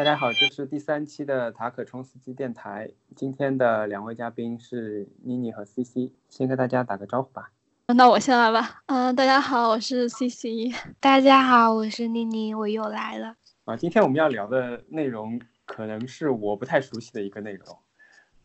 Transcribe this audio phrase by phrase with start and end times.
[0.00, 2.90] 大家好，这是第三期的塔可冲司机电台。
[3.14, 7.50] 今天的两位嘉宾是妮妮和 CC，先跟大家打个招呼吧。
[7.88, 8.80] 那我先来吧。
[8.86, 10.74] 嗯，大家好，我是 CC。
[11.00, 13.34] 大家好，我是妮妮，我又来了。
[13.66, 17.66] 啊，今天我们要聊的内容可能是我不太熟悉的一个内容。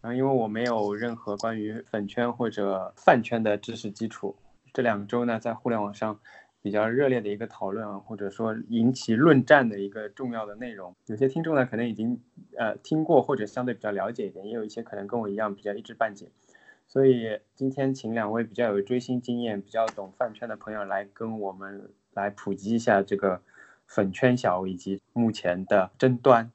[0.01, 4.35] 然后，因为我没有任何关于粉圈或者饭圈的知识基础，
[4.73, 6.19] 这两周呢，在互联网上。
[6.65, 12.19] 比较热烈的一个讨论啊，或者说引起论战的一个重要的内容，有些听众呢可能已经
[12.57, 16.25] 呃听过或者相对比较了解一点，也有一些可能跟我一样比较一知半解，
[16.87, 23.43] 所以今天请两位比较有追星经验、比较懂饭圈的朋友来跟我们来普及一下这个
[23.85, 26.51] 粉圈小以及目前的争端。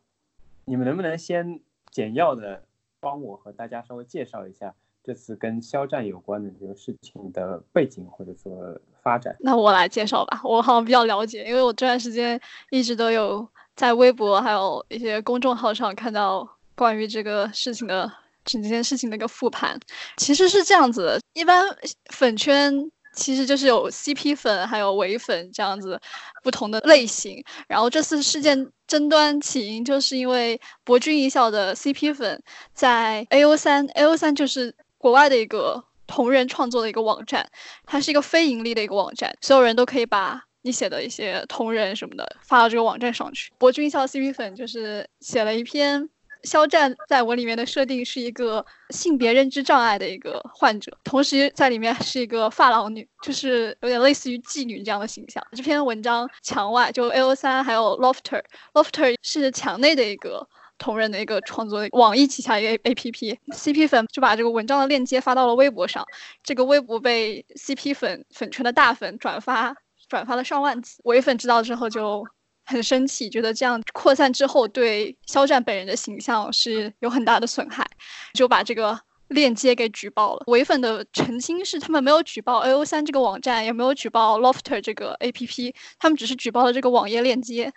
[0.65, 2.65] 你们能不能先简要的
[2.99, 4.75] 帮我和大家稍微介绍一下？
[5.05, 10.41] 这次跟肖战有关的这个事情的背景或者说发展，那我来介绍吧。
[10.45, 18.11] 我好像比较了解，因为我这段时间一直都有在微博还有一些公众号上看到关于这个事情的
[18.45, 19.79] 整件事情的一个复盘。
[20.17, 21.65] 其实是这样子的，一般
[22.11, 22.73] 粉圈
[23.15, 26.01] 其实就是有 CP 粉还有伪粉这样子
[26.43, 27.43] 不同的类型。
[27.69, 32.43] 然后这次事件争端起因就是因为博君一笑的 CP 粉
[32.75, 34.75] 在 AO 三，AO 三就是。
[35.03, 37.49] 国外的一个同人创作的一个网站，
[37.87, 43.53] 它是一个非盈利的一个网站，所有人都可以把你写的一些同人什么的发到这个网站上去。
[43.57, 46.11] 博君笑 CP 粉就是写了一篇
[46.43, 55.41] 肖战在我里面的设定是一个性别认知障碍的一个患者，同时在里面是一个发廊女，就是有点类似于妓女这样的形象。
[55.53, 60.49] 这篇文章墙外就 A O 三还有 Lofter，Lofter 是墙内的一个。
[60.81, 66.05] 同人的一个创作，网易旗下一个 A P P，CP 粉就把这个文章的链接发到了微博上，
[66.43, 69.77] 这个微博被 CP 粉粉圈的大粉转发，
[70.09, 71.01] 转发了上万次。
[71.05, 72.27] 伪粉知道之后就
[72.65, 77.87] 很生气，觉得这样扩散之后对肖战本人的形象是有很大的损害，
[78.33, 78.99] 就把这个
[79.29, 80.45] 链接给举报了。
[80.47, 87.71] 伪粉的澄清是，他们没有举报 A O 三这个网站，也没有举报 Lofter 这个 A P P，他们只是举报了这个网页链接。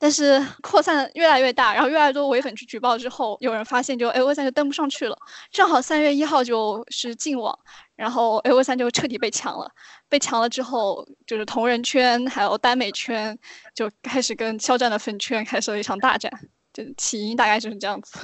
[0.00, 5.16] 但是 扩散越来越大，然后越来越多伪粉去举报之后，有人发现就 A O 三就登不上去了。
[5.52, 7.56] 正好三月一号就是禁网，
[7.96, 9.70] 然后 A O 三就彻底被抢了。
[10.08, 13.38] 被抢了之后，就是同人圈还有耽美圈
[13.74, 16.32] 就开始跟肖战的粉圈开始了一场大战。
[16.72, 18.18] 就起因大概就是这样子，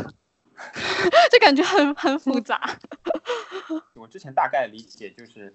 [1.30, 2.78] 就感觉很很复杂。
[3.94, 5.54] 我之前大概理解就是。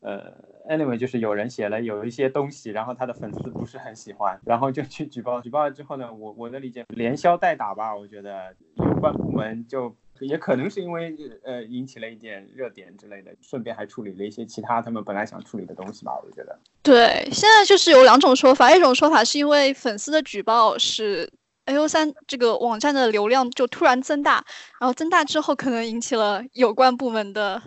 [0.00, 0.32] 呃
[0.68, 5.40] ，anyway，就是有人写了有一些东西，然后他的粉丝不是很喜欢，然后就去举报。
[5.40, 16.56] 举报了之后呢，我我的理解连消带打吧，我觉得有关部门就也可能是因为呃引起了一点热点之类的，顺便还处理了一些其他他们本来想处理的东西吧，我觉得。
[16.82, 21.28] 对，现在就是有两种说法，一种说法是因为粉丝的举报是
[21.64, 24.44] A O 三这个网站的流量就突然增大，
[24.78, 27.60] 然后增大之后可能引起了有关部门的。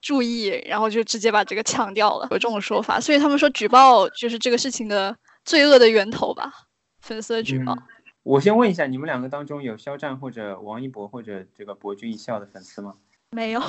[0.00, 6.52] 注意，然后就直接把这个抢掉了，有这种说法，所以他们说举报就是这个事情的罪恶的源头吧，
[7.00, 7.76] 粉丝的举报。
[8.22, 12.96] 我先问一下，你们两个当中有肖战或者王一博或者这个博君一笑的粉丝吗？
[13.30, 13.60] 没有，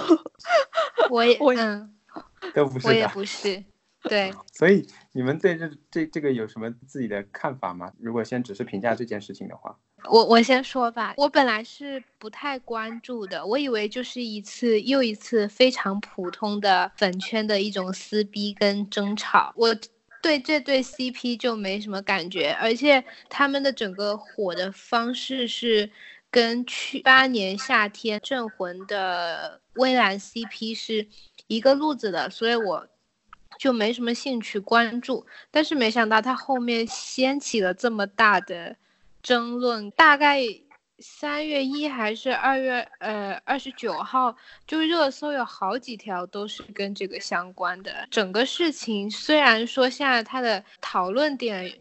[1.09, 1.93] 我也我嗯，
[2.53, 3.63] 都不是，我也不是。
[4.03, 7.91] 对， 所以你们对这这这个有什么自己的看法吗？
[7.99, 9.77] 如果先只是评价这件事情的话，
[10.09, 11.13] 我我先说吧。
[11.17, 19.53] 我本来是不太关注的，我以为就是一次又一次非常普通的粉圈的一种撕逼跟争吵。
[19.55, 19.75] 我
[20.21, 25.89] 对这对 CP 就没什么感觉，而且他们的整个火的方式是
[26.29, 31.07] 跟去八年夏天镇魂的微蓝 CP 是
[31.47, 32.87] 一个路子的，所以我。
[33.57, 38.77] 就没什么兴趣关注，但是没想到他后面掀起了这么大的
[39.21, 39.89] 争论。
[39.91, 40.41] 大概
[40.99, 44.35] 三月一还是二月呃二十九号，
[44.67, 48.07] 就热搜有好几条都是跟这个相关的。
[48.11, 51.79] 整个事情虽然说现在它的讨论点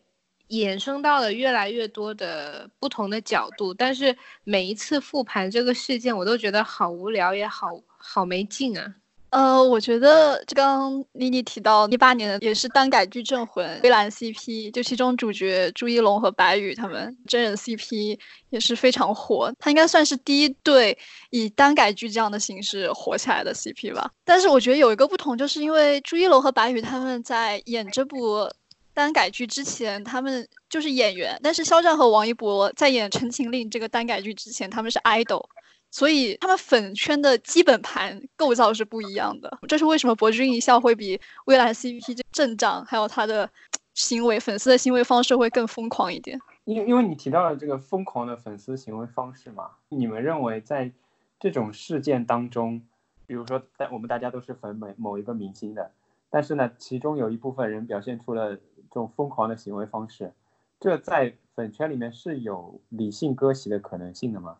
[0.50, 8.94] 衍生到了越来越多的不同的角度，但是每一次复盘这个事件，我都觉得好无聊也好好没劲啊。
[9.30, 20.96] 呃，我觉得就刚妮妮提到一八年的也是单改剧《镇魂》，微蓝 CP 就其中主角朱一龙和白宇他们真人 CP 也是非常火，他应该算是第一对
[21.28, 24.10] 以单改剧这样的形式火起来的 CP 吧。
[24.24, 28.50] 但是我觉得有一个不同，就是因为朱一龙和白宇他们在演这部
[28.94, 35.44] 单改剧之前，他们就是演员，但是肖战和王一博在演《陈情令》这个单改剧之前，他们是 idol。
[35.90, 43.50] 所以他们粉圈的基本盘构造是不一样的，这是为什么博君一笑会比蔚蓝 CP 这阵仗，还有他的
[43.94, 46.38] 行为，粉丝的行为方式会更疯狂一点。
[46.64, 50.92] 因因为你提到了这个疯狂的粉丝行为方式嘛，你们认为在
[51.40, 52.82] 这种事件当中，
[53.26, 55.90] 比如说在我们大家都是粉某某一个明星的，
[56.28, 58.62] 但是呢，其中有一部分人表现出了这
[58.92, 60.32] 种疯狂的行为方式，
[60.78, 64.58] 这在粉圈里面是有理性割席的可能性的吗？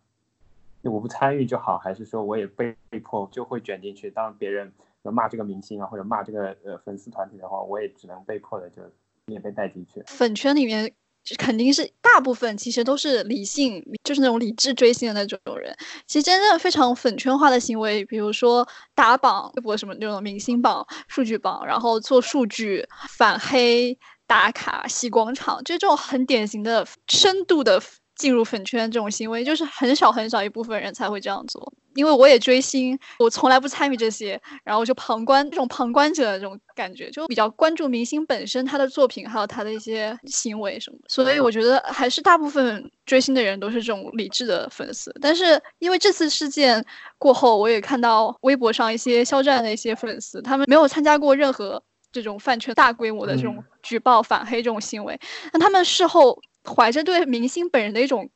[0.82, 4.10] 我不参与就好，还是说我也被迫就会卷进去？
[4.10, 4.72] 当别人
[5.02, 8.82] 要骂这个明星啊，或者骂这个呃粉丝团体的话，我也只能被迫的就
[9.26, 10.02] 也被带进去。
[10.06, 10.90] 粉圈里面
[11.36, 15.76] 肯定是大部分其实都是理性，就是那种理智追星的那种人。
[16.06, 27.82] 其实真正非常粉圈化的行为，比如说打榜、微博什么那种明星榜、数据榜，然后做数据、反黑、打卡、洗广场，就这种很典型的深度的。
[28.19, 31.73] 进入粉圈这种行为，就是很少很少一部分人才会这样做。
[31.94, 40.99] 因为我也追星，我从来不参与这些，然后就旁观这种旁观者的这种感觉，就比较关注明星本身他的作品，还有他的一些行为什么。
[41.09, 45.12] 所以我觉得还是大部分追星的人都是这种理智的粉丝。
[45.20, 46.85] 但是因为这次事件
[47.19, 51.82] 过后，我也看到微博上一些肖战的一些粉丝，他们没有参加过任何
[52.12, 55.19] 这种饭圈大规模的这种举报反黑这种行为，
[55.53, 56.41] 那他们事后。
[56.64, 58.31] 怀着对明星本人的一种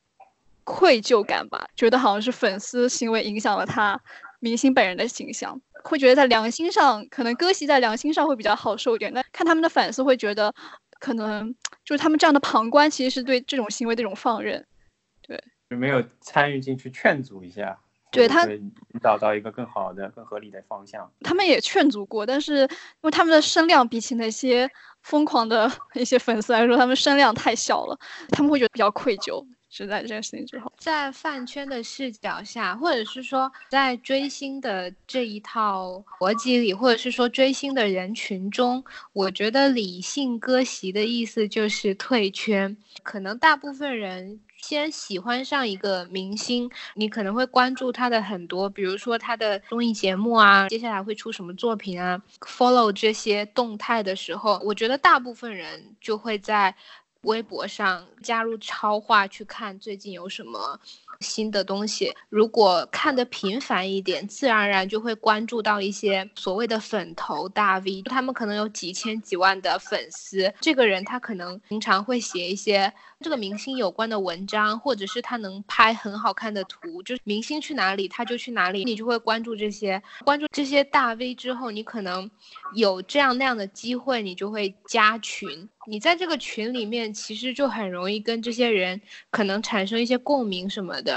[0.65, 4.01] 愧疚感吧，觉得好像是粉丝行为影响了他
[4.41, 9.13] 明星本人的形象，会觉得在良心上可能歌席在良心上会比较好受一点。
[9.13, 10.55] 那看他们的反思会觉得，
[10.99, 11.55] 可能
[11.85, 14.65] 就是他们这样的旁观其实是对这种行为的一种放任，
[15.21, 17.79] 对，就没有参与进去劝阻一下。
[18.13, 18.47] 对他
[19.03, 21.11] 找到一个更好的、更合理的方向。
[21.23, 22.69] 他们也劝阻过，但是因
[23.01, 24.71] 为他们的声量比起那些
[25.03, 27.99] 疯狂的 一些粉丝来说，他们声量太小了，
[28.29, 29.45] 他们会觉得比较愧疚。
[29.75, 42.77] 是在这件事情之后，在饭圈的视角下，或者是说在追星的这一套逻辑里，或者是说追星的人群中，我觉得理性割席的意思就是退圈。
[43.03, 44.39] 可能大部分人。
[44.63, 56.75] 先喜欢上一个明星，你可能会关注他的很多，比如说他的综艺节目啊，接下来会出什么作品啊，follow 这些动态的时候，我觉得大部分人就会在
[57.23, 60.79] 微博上加入超话去看最近有什么。
[61.23, 70.53] 新的东西，如果看的频繁一点，自然而然就会关注到一些所谓的粉头大 V，他们可能有几千几万的粉丝。
[70.61, 82.29] 这个人他可能平常会写一些这个明星有关的文章，或者是他能拍很好看的图，就是明星去哪里他就去哪里，你就会关注这些，关注这些大 V 之后，你可能
[82.75, 85.69] 有这样那样的机会，你就会加群。
[85.89, 91.12] 你在这个群里面，其实就很容易跟这些人可能产生一些共鸣什么的。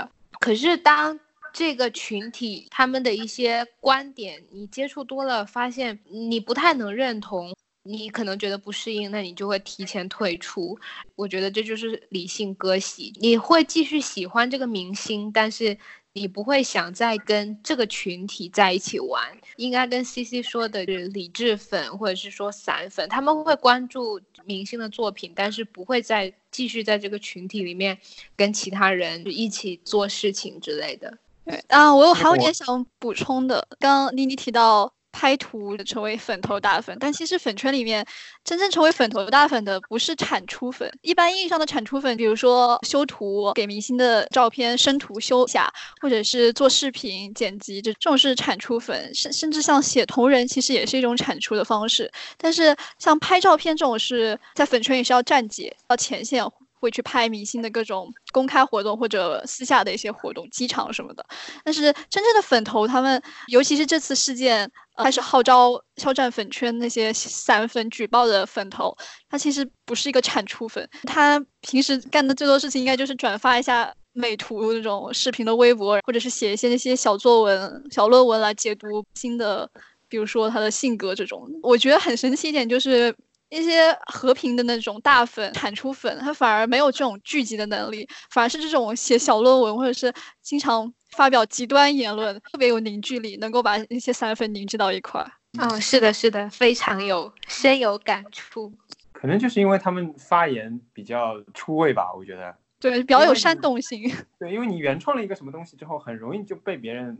[0.45, 1.19] 可是当
[1.51, 10.77] 这个群体他们的一些观点你接触多了，发现你不太能认同，你可能觉得不适应，那你就会提前退出。
[11.15, 13.11] 我觉得这就是理性割席。
[13.19, 15.75] 你会继续喜欢这个明星，但是。
[16.17, 27.97] 你不会想再跟这个群体在一起玩，应该跟 C C 说的是理智粉或者是说散粉，他们会关注明星的作品，但是不会再继续在这个群体里面
[28.37, 31.17] 跟其他人一起做事情之类的。
[31.43, 34.94] 对啊，我有还有点想补充的，刚刚妮妮提到。
[35.17, 38.05] 拍图成为粉头大粉，但其实粉圈里面
[38.43, 40.91] 真正成为粉头大粉的不是产出粉。
[41.01, 49.09] 一般意义上的产出粉，比如说修图给明星的照片生图修下，或者是做视频剪辑，这这种是产出粉。
[49.15, 52.11] 甚甚至像写同人，其实也是一种产出的方式。
[52.37, 56.43] 但是像拍照片这种，是在粉圈也是要站姐要前线。
[56.79, 61.25] 会去拍明星的各种公开活动或者私下的一些活动、机场什么的。
[61.63, 68.95] 但是真正的粉头，他们尤其是这次事件开始号召肖战粉圈那些散粉举报的粉头，
[69.29, 79.69] 他其实不是一个产出粉，他平时干的最多事情应该就是转发一下美图那种视频的微博，或者是写一些那些小作文、小论文来解读新的，
[80.07, 81.49] 比如说他的性格这种。
[81.63, 83.15] 我觉得很神奇一点就是。
[83.55, 95.31] 一些和平的那种大粉、产出粉，他反而没有这种聚集的能力，反而是这种写小论文或者是经常发表极端言论，特别有凝聚力，能够把那些散粉凝聚到一块儿。
[95.57, 98.73] 嗯，是的，是的，非常有深有感触。
[99.13, 102.53] 可能就是因为他们发言比较出位吧，我觉得。
[102.77, 104.13] 对，比较有煽动性。
[104.37, 107.17] 对，因为你原创了一个什么东西之后，很容易就被别人。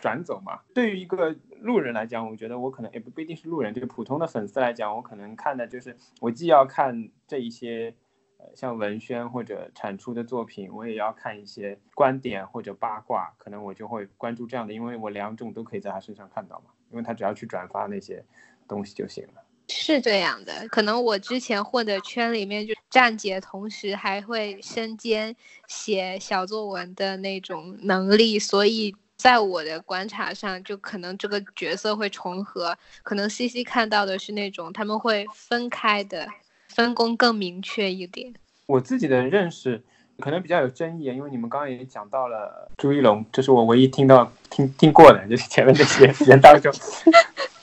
[0.00, 0.60] 转走嘛？
[0.74, 7.94] 对于一个路人来讲，我觉得我可能也不不一定是路人，这个普通的粉丝来讲，我可能看的就是我既要看这一些，
[8.38, 18.24] 呃，像文宣或者产出的作品，我也要看一些观点或者八卦，可能我就会关注这样的，因为我两种都可以在他身上看到嘛，因为他只要去转发那些
[18.66, 19.42] 东西就行了。
[19.68, 25.36] 是这样的，可能我之前混的圈里面就站姐，同时还会身兼
[25.68, 32.74] 写小作文的那种能力，所以在我的观察上，就可能这个角色会重合。
[33.02, 36.26] 可能西西看到的是那种他们会分开的，
[36.68, 38.32] 分工更明确一点。
[38.64, 39.82] 我自己的认识
[40.20, 46.72] 可能比较有争议，因为你们刚刚也讲到了朱一龙，这是我唯一听到听听过的，就是前面这些 人当中。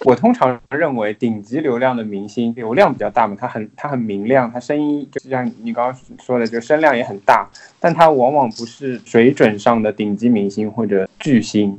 [0.08, 7.46] 我通常认为，顶级流量的明星流量比较大嘛，他很他很明亮，他声音就像你刚刚说的，就声量也很大，
[7.78, 11.78] 但他往往不是水准上的顶级明星或者巨星。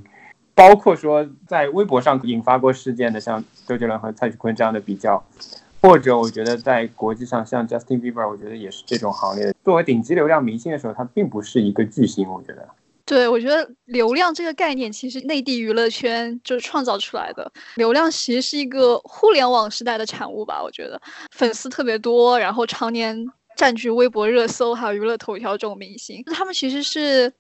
[0.55, 5.25] 包括说在微博上引发过事件的，像周杰伦和蔡徐坤这样的比较，
[5.81, 9.55] 或者我觉得在国际上像 Justin Bieber，我觉得也是这种行列。
[9.65, 12.69] 作为顶级流量明星的时候，他并不是一个巨星，我觉得。
[13.09, 17.51] 对，我觉得流量这个概念其实内地娱乐圈就是创造出来的。
[17.77, 20.63] 流量其实是一个互联网时代的产物吧？
[20.63, 21.01] 我觉得
[21.33, 23.17] 粉丝特别多，然后常年
[23.57, 27.33] 占据微博热搜还有娱乐头条这种明星，他们其实是，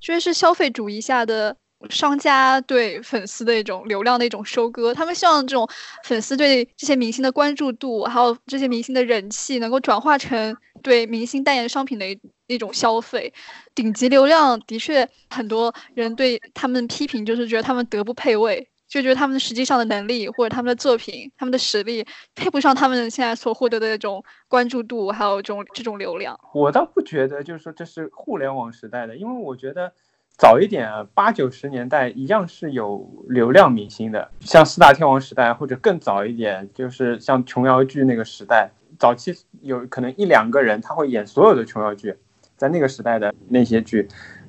[0.00, 1.54] 就是消费主义下的
[1.90, 4.94] 商家对粉丝的一种流量的一种收割。
[4.94, 5.68] 他们希望这种
[6.04, 12.06] 粉丝对这些明星的关注度，还有这些明星的人气，能够转化成对明星代言商品的。
[12.52, 13.32] 一种消费，
[13.74, 22.04] 顶级流量的确很多人对他们批评，就是觉得他们德不配位，就觉得他们的实际上的能力或者他们的作品、他们的实力
[22.34, 26.38] 配不上他们现在所获得的那种关注度，还有这种这种流量。
[26.52, 29.92] 我倒不觉得，就是说这是互联网时代的，因为我觉得
[30.36, 42.14] 早一点，八九十年代一样是有流量明星的，像四大天王时代，或者更早一点，就是像琼瑶剧那个时代，早期有可能一两个人他会演所有的琼瑶剧。
[42.62, 44.06] 在那个时代的那些剧，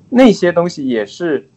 [0.08, 1.50] 那些东西也是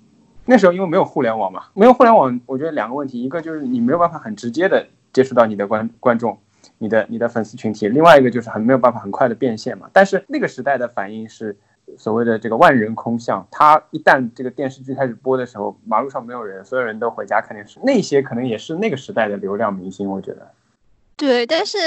[0.45, 6.35] 那时候因为没有互联网嘛，没有互联网，我觉得两个问题，一个就是你没有办法很直接的接触到你的观观众，
[6.79, 9.87] 你的你的粉丝群体，另外一个就是很没有办法很快的变现嘛。
[9.93, 11.55] 但是那个时代的反应是
[11.95, 20.51] 所谓的这个万人空巷，它一旦这个电视剧开始播的时候，马路上没有人，所有人都回家看电视，那些可能也是那个时代的流量明星，我觉得。
[21.15, 21.77] 对，但是。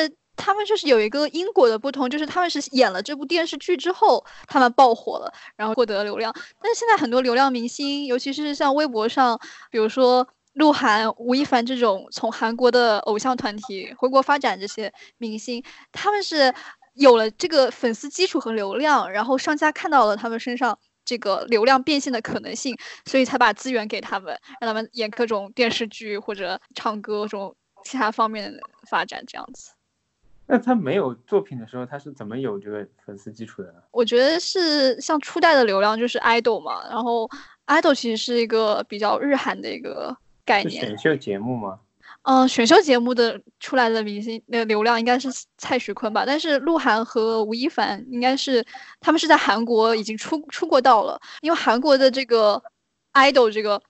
[0.41, 6.33] 他们就是有一个因果的不同，就是他们是演了这部电视剧之后，他们爆火了，然后获得流量。
[6.63, 9.39] 但是现在很多流量明星，尤其是像微博上，
[9.71, 16.53] 比如说鹿晗、吴亦凡这种从韩国的偶像团体回国发展这些明星，他们是
[16.95, 27.55] 有了这个粉丝基础和流量，然后商家看到了他们身上这个流量变现的可能性，所以才把资源给他们，让他们演各种电视剧或者唱歌这种
[27.85, 28.53] 其他方面
[28.89, 29.71] 发展，这样子。
[30.51, 33.75] 那他没有作品的时候，他是怎么有这个粉丝基础的呢？
[33.93, 37.31] 我觉得是像初代的流量就是 idol 嘛，然后
[37.67, 40.85] idol 其实是一个比较日韩的一个概念。
[40.85, 41.79] 选秀节目吗？
[42.23, 46.25] 嗯，选秀节目的出来的明星，那个流量应该是蔡徐坤吧？
[46.27, 48.65] 但是鹿晗和吴亦凡应该是
[49.01, 52.63] 他们是在韩国已经出出过道了，因为韩国的这个
[53.15, 53.81] idol 这个。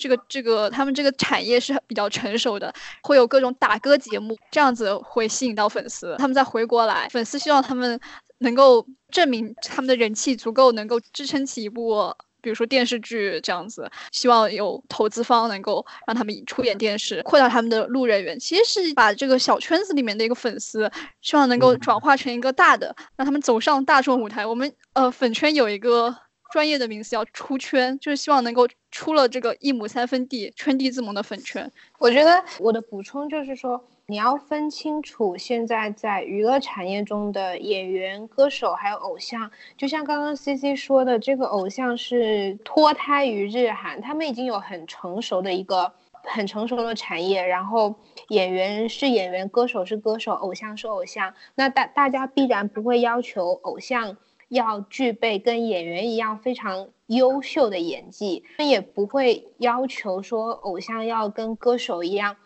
[0.00, 6.16] 这个这个他们这个产业是比较成熟的，会有各种打歌节目，这样子会吸引到粉丝。
[6.18, 8.00] 他们再回国来，粉丝希望他们
[8.38, 13.90] 能够证明他们的人气足够，能够支撑起一部，比如说电视剧这样子。
[14.10, 18.38] 希望有投资方能够让他们出演电视，扩大他们的路人缘。
[18.40, 20.90] 其实是把这个小圈子里面的一个粉丝，
[21.20, 24.46] 希望能够转化成一个大的，让他们走上大众舞台。
[24.46, 26.16] 我们呃粉圈有一个。
[26.50, 31.70] 专业的名词叫出圈，就是希望能够出了这个一亩三分地，圈地自萌的粉圈。
[31.98, 39.50] 我觉得我的补充就是说，你要分清楚现在在娱乐产业中的演员、歌手还有偶像。
[39.76, 45.92] 就像刚刚 C C 说的，这个偶像是脱胎于日韩，他们已经有很成熟的一个
[46.24, 47.94] 很成熟的产业，然后
[48.28, 51.32] 演员是演员，歌手是歌手，偶像是偶像。
[51.54, 54.16] 那大大家必然不会要求偶像。
[54.50, 62.36] 要具备跟演员一样非常优秀的演技，也不会要求说偶像要跟歌手一样，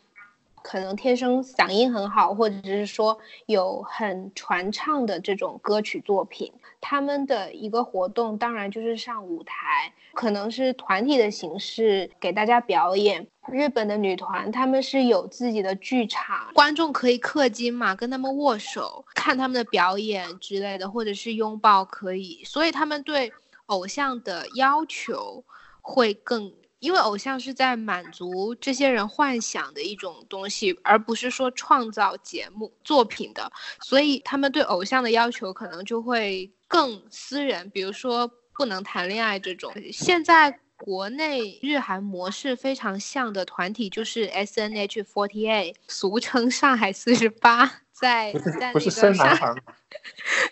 [0.62, 6.52] 可能天生嗓音很好，或者是说有很传唱的这种歌曲作品。
[6.80, 13.26] 他们的一个活动当然就是上舞台，可能是团体的形式给大家表演。
[13.52, 22.42] 日本的女团，他们是有自己的剧场，观众可以氪金嘛，跟他们握手，看他们的表演之类的，或者是拥抱可以。
[22.44, 23.32] 所以他们对
[23.66, 25.44] 偶像的要求
[25.82, 39.72] 会更，因为偶像是在满足这些人幻想的一种东西，而不是说创造节目作品的，所以他们对偶像的要求可能就会更私人，比如说不能谈恋爱这种。
[39.92, 40.58] 现在。
[40.76, 49.56] 国内日韩模式非常像的团体，就是 S N H forty eight，俗称上海四十八，在在不是生男孩吗？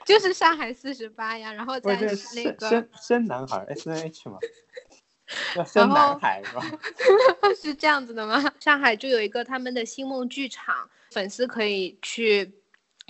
[0.07, 2.07] 就是上海四十八呀，然后在那
[2.52, 4.38] 个生生男孩 S N H 嘛，
[5.57, 6.64] 要生男孩是吧？
[7.61, 8.52] 是这样子的吗？
[8.61, 12.62] 上海就有一个他们的星梦剧场，粉丝可以去。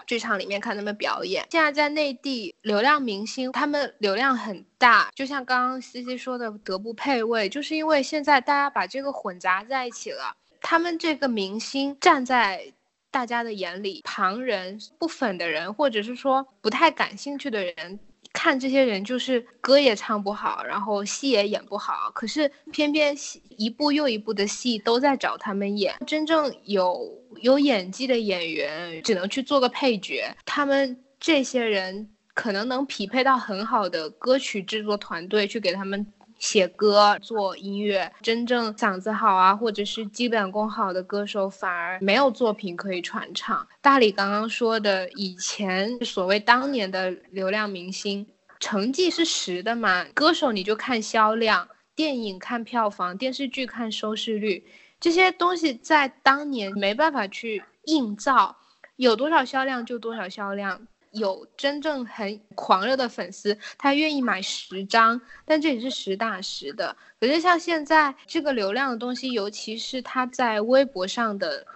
[0.07, 1.47] 剧场里面看他们表演。
[1.51, 10.37] 现在在内地，流量明星他们流量很大，就像刚刚西西说的德不配位，就是因为现在大家把这个混杂在一起了。
[10.61, 12.73] 他们这个明星站在
[13.11, 17.99] 大家的眼里，旁人不粉的人，或者是说不太感兴趣的人。
[18.33, 23.15] 看这些人就是歌也唱不好，然后戏也演不好，可是偏偏
[23.57, 25.95] 一部又一部的戏都在找他们演。
[26.07, 26.99] 真正有
[27.41, 30.25] 有演技的演员只能去做个配角。
[30.45, 36.05] 他们这些人可能能匹配到很好的歌曲制作团队去给他们
[36.43, 38.13] 写歌、做音乐。
[38.21, 43.65] 真正嗓子好啊，或者是基本功好的歌手反而没有作品可以传唱。
[43.81, 48.27] 大理刚刚说的，以前所谓当年的流量明星，
[48.59, 50.05] 成绩是实的嘛？
[50.13, 54.65] 歌手你就看销量，电影看票房，电视剧看收视率，
[54.99, 58.57] 这些东西在当年没办法去硬造，
[58.97, 60.89] 有多少销量就多少销量。
[61.13, 66.97] 有真正很狂热的粉丝，他愿意买十张，但这也是实打实的。
[67.21, 71.67] 可是像现在这个流量的东西，尤其是他在微博上的。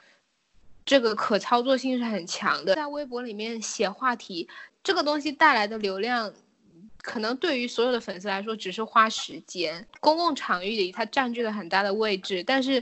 [0.88, 4.48] 这个可操作性是很强的，在微博里面写话题，
[4.84, 6.32] 这个东西带来的流量，
[7.02, 9.84] 可能对于所有的粉丝来说只是花时间。
[9.98, 12.80] 公共场域里它占据了很大的位置，但是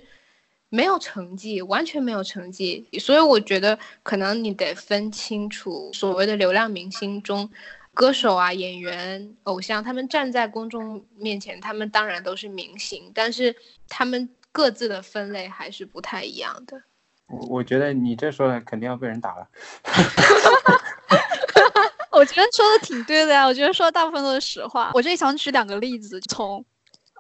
[0.74, 2.84] 没有成绩，完全没有成绩。
[2.98, 7.48] 所以我觉得可能你得分清楚，所谓的流量明星中，
[7.94, 13.54] 歌手啊、演员、偶像，他们站在公众面前，他们当然都是明星，但是
[13.88, 16.82] 他们各自的分类还是不太一样的。
[17.28, 19.46] 我我觉得你这说的肯定要被人打了。
[22.10, 24.90] 我觉得说的挺对的呀，我觉得说的大部分都是实话。
[24.94, 26.64] 我这里想举两个例子，从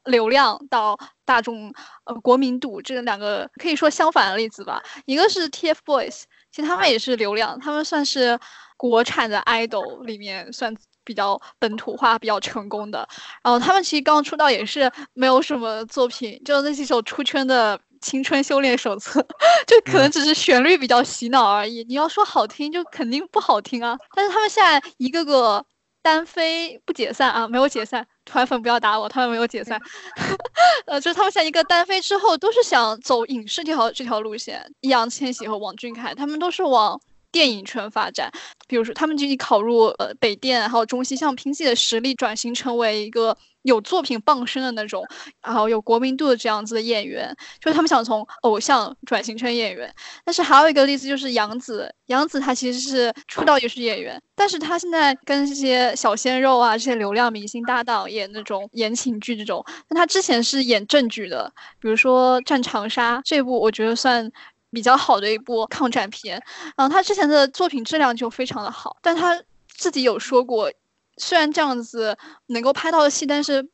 [0.04, 1.72] 流量到大众
[2.04, 4.82] 呃国民度这两个可以说相反的例子吧。
[5.06, 8.38] 一个是 TFBOYS，其实他们也是流量，他们算是
[8.76, 13.08] 国产的 idol 里面算比较本土化、比较成功的。
[13.42, 17.80] 然后他们其实刚出道也是没有什么作品，就那几首出圈的。
[18.04, 19.18] 青春修炼手册，
[19.66, 21.82] 就可能只是旋律比较洗脑而已。
[21.84, 23.96] 你要说好听，就肯定不好听啊。
[24.14, 25.64] 但是他们现在一个个
[26.02, 29.80] 单飞不解散啊，没有解散，团粉不要打我，他们没有解散。
[30.86, 34.64] 呃，就是他们现在一个单飞之后，都是想走影视这条这条路线。
[34.80, 37.00] 易烊千玺和王俊凯，他们都是往。
[37.32, 38.30] 电影圈发展，
[38.68, 45.04] 比如说他们积极考入呃北电，还有中戏像凭自己的实力转型成为一个有作品傍身的那种，
[45.42, 49.92] 然后有国民度的这样子的演员，就是他们想从偶像转型成演员。
[50.24, 64.30] 但是还有一个例子就是杨紫，杨紫她其实是出道也是演员，但是她现在跟这些小鲜肉啊这些流量明星搭档演那种言情剧这种，但她之前是演正剧的，比如说《战长沙》这部，我觉得算。
[64.74, 66.42] 比较好的一部抗战片，
[66.74, 70.68] 嗯，他之前的作品质量就非常的好，但他自己有说过，
[71.16, 73.66] 虽然这样子能够拍到的戏，但是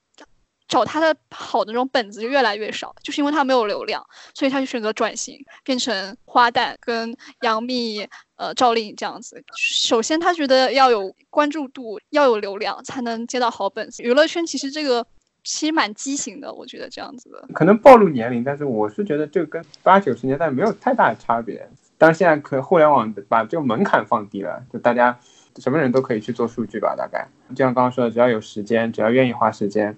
[0.68, 9.42] 找他的好的那种本子就越来越少，就是因为他没有流量，所以他就选择转型，变成花旦跟杨幂、呃赵丽颖这样子。
[9.57, 14.03] 首先他觉得要有关注度，要有流量，才能接到好本子。
[14.03, 15.07] 娱乐圈其实这个。
[15.42, 21.66] 其实蛮畸形的，我觉得这样子的，可能暴露年龄，但是我是觉得这跟八九十年代没有太大的差别。
[21.96, 25.18] 但是现在可互联网把这个门槛放低了，就大家
[25.56, 29.96] 什么人都可以去做数据吧，大概就像刚刚说的，只要有时间，只要愿意花时间，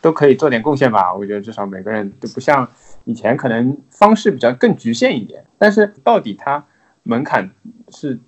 [0.00, 1.14] 都可以做点贡献吧。
[1.14, 2.68] 我觉得至少每个人都不像
[3.04, 5.44] 以前，可能方式比较更局限一点。
[5.58, 6.64] 但是到底它
[7.02, 7.50] 门槛
[7.90, 8.18] 是？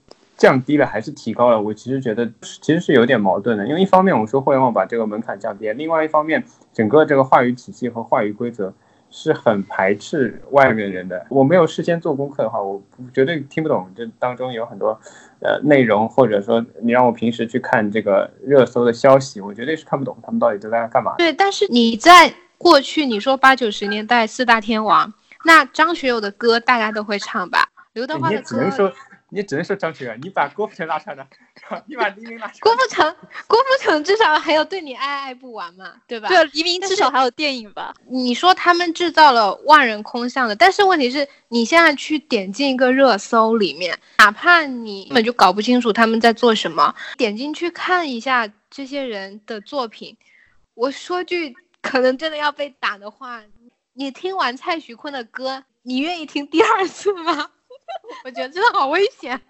[0.41, 1.61] 降低了还是提高了？
[1.61, 8.73] 我其实觉得其实是有点矛盾的，因为一方面我们说互联网把这个门槛降低，另外一方面整个这个话语体系和话语规则
[9.11, 11.27] 是很排斥外面人的。
[11.29, 14.99] 我没有事先做功课的话，我绝对听不懂这当中有很多
[15.41, 21.15] 呃内容，或者说你让我平时去看这个热搜的消息，我绝对是看不懂他们到底都在干嘛。
[21.19, 25.13] 对，但是你在过去你说八九十年代四大天王，
[25.45, 27.69] 那张学友的歌大家都会唱吧？
[27.95, 28.93] 刘德华的歌。
[29.31, 31.27] 你只能说张学友，你把郭富城拉出来，
[31.87, 32.59] 你把黎明拉出来。
[32.61, 33.17] 郭富城，
[33.47, 36.29] 郭富城至少还有对你爱爱不完嘛，对吧？
[36.29, 37.95] 对，黎明至少还有电影吧。
[38.09, 50.17] 你说他们制造了万人空巷的，但是问题是你现在去点进一个热搜里面，哪怕你根本就搞不清楚他们在做什么，点进去看一下这些人的作品，
[50.75, 53.41] 我说句可能真的要被打的话，
[53.93, 57.51] 你听完蔡徐坤的歌，你愿意听第二次吗？
[58.25, 59.41] 我觉得真的好危险。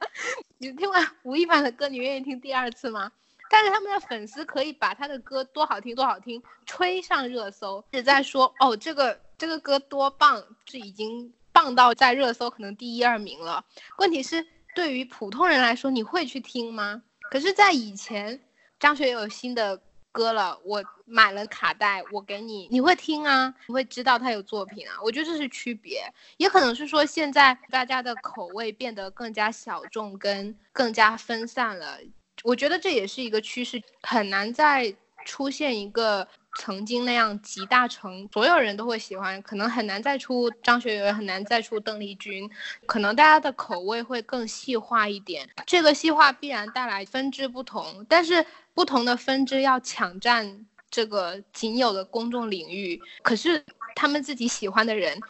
[0.58, 3.10] 你听完吴亦凡的歌，你愿意听第二次吗？
[3.50, 13.64] 但是他们的粉丝可以把他的歌多好听多好听吹上热搜，一直在说哦这个这个歌多棒，这已经棒到在热搜可能第一二名了。
[13.98, 17.02] 问题是对于普通人来说，你会去听吗？
[17.30, 18.40] 可是，在以前，
[18.78, 19.80] 张学友新的
[20.12, 23.54] 歌了，我买了卡带，我给你，你会听啊？
[23.66, 24.96] 你会知道他有作品啊？
[25.02, 26.02] 我觉得这是区别，
[26.36, 31.98] 也可能是说现在大家的口味变得更加小众，跟更加分散了。
[32.42, 34.94] 我觉得这也是一个趋势，很难再
[35.24, 36.26] 出现一个
[36.58, 42.50] 曾经那样集大成，所有人都会喜欢，可能很难再出张学友，也很难再出邓丽君，
[42.86, 45.48] 可能大家的口味会更细化一点。
[45.64, 55.20] 这个细化必然带来分支不同，但是不同的分支要抢占这个仅有的公众领域，可是他们自己喜欢的人，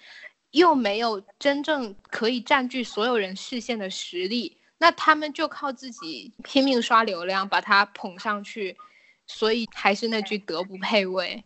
[0.52, 4.56] 又没有真正可以占据所有人视线的实力。
[4.78, 8.74] 那他们就靠自己拼命刷流量，把它捧上去，
[9.33, 11.43] 所以还是那句德不配位。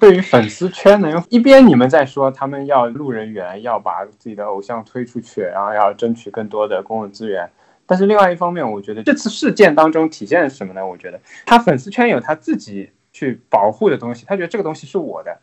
[0.00, 7.50] 对于粉丝圈呢，一边你们在说他们要路人缘，要把自己的偶像推出去，然后要争取更多的公共资源，
[7.86, 10.86] 但是另外一方面，我觉得这次事件当中体现什么呢？
[10.86, 15.40] 我觉得他粉丝圈有他自己去保护的东西，他觉得这个东西是我的，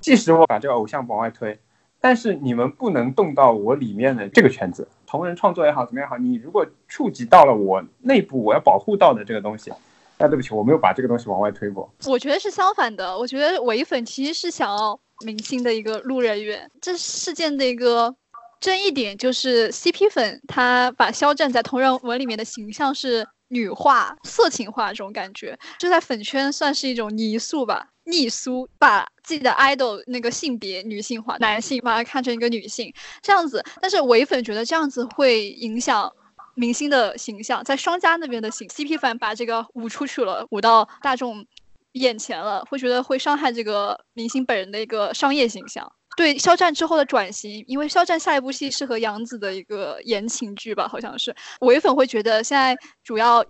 [0.00, 1.58] 即使我把这个偶像往外推。
[2.00, 9.72] 但是你们不能动到我里面的这个圈子，同人创作也好，怎么样好，你如果触及到了我内部我要保护到的这个东西，
[10.18, 11.92] 那对不起，我没有把这个东西往外推过。
[12.06, 16.70] 我觉得是相反的，我觉得唯粉其实是想要明星的一个路人缘。
[16.80, 18.14] 这事件的一个
[18.60, 27.88] 争议点就是 CP 粉他把肖战在同人文里面的形象是女化、色情化这种感觉，这在粉圈算是一种泥塑吧。
[28.04, 36.10] 逆苏把自己的 idol 那个性别女性化，男性把它看成一个女性这样子，但是唯粉觉得这样子会影响
[36.58, 41.46] 明星的形象，在商家那边的形 CP 粉把这个舞出去了，舞到大众
[41.92, 45.90] 眼前了，会觉得会伤害这个明星本人的一个商业形象。
[46.16, 53.44] 对肖战之后的转型，因为肖战下一部戏是和杨紫的一个言情剧吧，好像是唯粉会觉得现在主要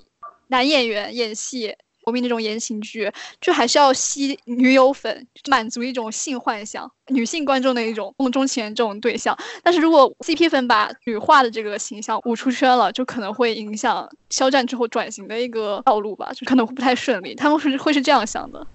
[0.49, 1.75] 男演员演戏。
[2.09, 9.37] 国民那种言情剧，就还是要吸女友粉，满足一种性幻想、女性观众的一种梦中情人这种对象。
[9.63, 17.35] 但是如果 CP 粉把女化的这个形象舞出圈了，就可能会影响肖战之后转型的一个道路吧，就可能会不太顺利。
[17.35, 18.67] 他们是会是这样想的。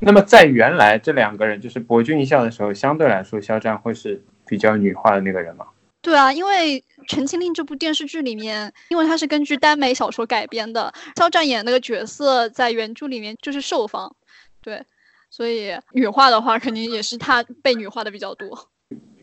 [0.00, 5.64] 那么在原来这两个人就是博君一笑的时候，相对来说肖战会是比较女化的那个人吗？
[6.02, 14.14] 对啊，因为《陈情令》这部电视剧里面，因为它是根据耽美小说改编的，肖战演那个角色在原著里面就是受方，
[14.60, 14.84] 对，
[15.30, 18.48] 所以女化的话，肯定也是他被女化的比较多。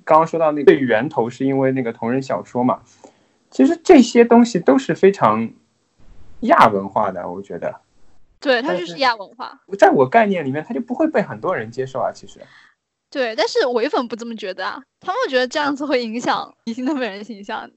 [0.05, 2.79] 刚刚说到那个源头是因为那个同人小说嘛，
[3.51, 5.51] 其实这些东西都是非常
[6.39, 7.81] 亚文化的，我觉得。
[8.39, 9.59] 对，它就是亚文化。
[9.77, 12.39] 在我概念里面，它就不会被很多人接受啊，其实。
[13.11, 17.69] 对，但是唯粉不这么觉得啊，他们觉得这样子会影响明星的本人形象。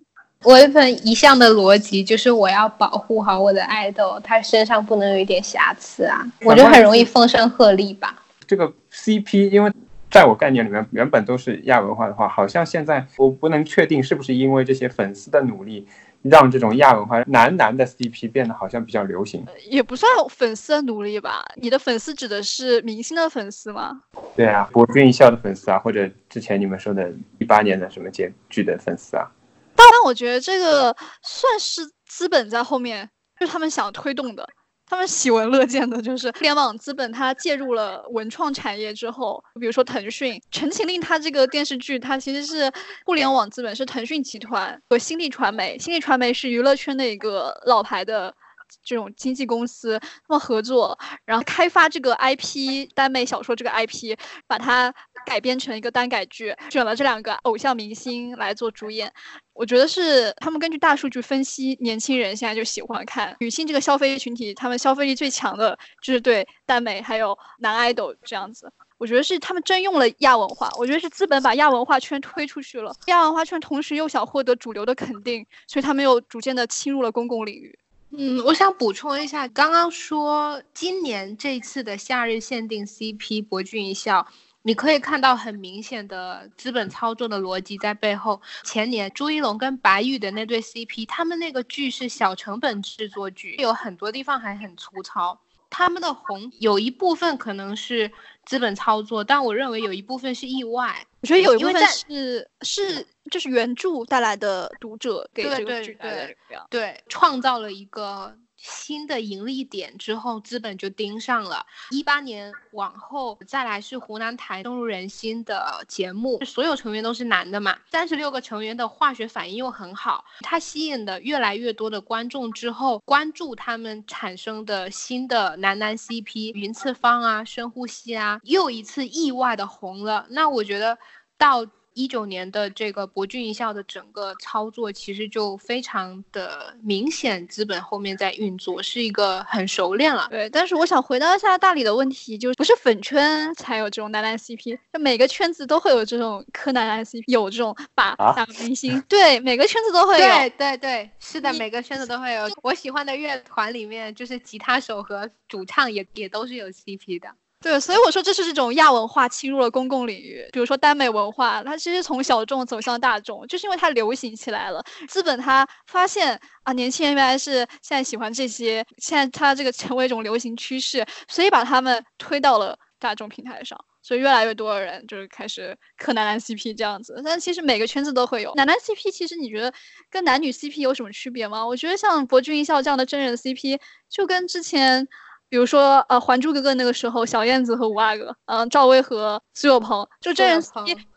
[0.45, 8.23] 唯粉一向的逻辑就是我要保护好我的爱豆，他身上不能有一点瑕疵啊，我觉得很容易风声鹤唳吧。
[8.47, 9.73] 这个 CP，因为
[10.11, 15.87] 在我概念里面原本都是亚文化的话，好像现在我不能确定是不是因为这些粉丝的努力。
[16.23, 21.45] 让这种亚文化男男的 CP 变得好像比较流行，也不算粉丝的努力吧？
[21.57, 24.03] 你的粉丝指的是明星的粉丝吗？
[24.37, 29.27] 对啊，博君一笑的粉丝啊，或者之前你们说的一八年的什么结剧的粉丝啊。
[29.75, 33.09] 但我觉得这个算是资本在后面，
[33.41, 34.49] 就是他们想推动的。
[34.93, 42.71] 他们喜闻乐见的就是互联网资本，它介入了文创产业之后，比如说腾讯《陈情令》，它这个电视剧，它其实是
[43.07, 48.35] 互联网资本，是腾讯集团和新力传媒，新力传媒是娱乐圈的一个老牌的。
[48.83, 59.13] 这种经纪公司，他们合作，然后开发这个 IP 耽美小说这个 IP，把它改编成一个单改剧，选了这两个偶像明星来做主演。
[59.53, 68.73] 我觉得是他们根据大数据分析，年轻人现在就喜欢看女性这个消费群体，他们消费力最强的就是对耽美还有男 idol 这样子。
[68.99, 77.77] 我觉得是他们真用了亚文化，我觉得是资本把亚文化圈推出去了，亚文化圈同时又想获得主流的肯定，所以他们又逐渐的侵入了公共领域。
[78.17, 84.27] 嗯，我想补充一下，刚刚说今年这次的夏日限定 CP 博君一笑，
[84.65, 88.41] 你可以看到很明显的资本操作的逻辑在背后。
[88.65, 95.39] 前年朱一龙跟白玉的那对 CP，他们那个剧是小成本制作剧，有很多地方还很粗糙。
[95.69, 98.11] 他们的红有一部分可能是
[98.45, 101.05] 资本操作，但我认为有一部分是意外。
[101.23, 108.37] 我觉得有一部分是是就是原著带来的读者给这个剧带来的流量，对，创造了一个。
[108.63, 111.67] 新的盈利点之后，资本就盯上了。
[111.91, 130.27] 一八年往后再来是湖南台深入人心的节目，所有成员都是男的嘛，三十六个成员的化学反应又很好，它吸引的越来越多的观众之后，关注他们产生的新的男男 CP，云次方啊，深呼吸啊，又一次意外的红了。
[130.31, 130.97] 那我觉得
[131.37, 131.67] 到。
[131.95, 140.29] 一九年的这个博君一笑的整个操作，其实就非常的明显，资本后面在运作，是一个很熟练了。
[140.31, 150.19] 对，但是我想回答一下大理的问题，就是不是粉圈才有这种男男 CP，就每个圈子都会有这种柯南男 CP，有这种把大明星，对，每个圈子都会有。
[150.21, 152.49] 对对对，是的，每个圈子都会有。
[152.63, 157.29] 我喜欢的乐团里面，就是吉他手和主唱也也都是有 CP 的。
[157.63, 160.45] 对，所以我说这是这种亚文化侵入了公共领域。
[160.53, 164.85] 比如说耽美文化，它其实从小众走向大众，就是因为它流行起来了。
[165.09, 173.79] 资本它发现啊，年轻人原来是现在喜欢这些，现在它这个成为一种流行趋势，所以把他们推到了大众平台上。
[174.03, 177.23] 所以越来越多的人就是开始磕男男 CP 这样子。
[177.25, 179.13] 但其实每个圈子都会有男男 CP。
[179.13, 179.73] 其实你觉得
[180.11, 181.65] 跟男女 CP 有什么区别吗？
[181.65, 183.79] 我觉得像博君一笑这样的真人 CP，
[184.11, 185.07] 就跟之前。
[185.53, 190.59] 比如说，呃，《还珠格格》那个时候，小燕子和五阿哥，嗯，赵薇和苏有朋，就这人，